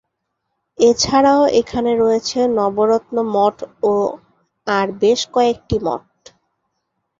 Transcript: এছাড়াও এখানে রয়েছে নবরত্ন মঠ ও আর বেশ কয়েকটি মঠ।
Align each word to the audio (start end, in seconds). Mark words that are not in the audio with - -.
এছাড়াও 0.79 1.41
এখানে 1.59 1.91
রয়েছে 1.95 2.39
নবরত্ন 2.57 3.15
মঠ 3.35 3.57
ও 3.85 3.93
আর 4.67 4.87
বেশ 5.01 5.19
কয়েকটি 5.33 5.77
মঠ। 5.79 6.03